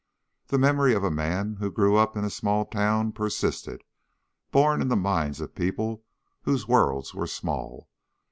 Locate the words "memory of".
0.57-1.03